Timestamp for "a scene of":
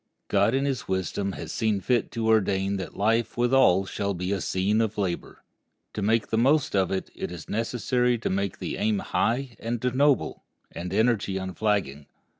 4.31-4.97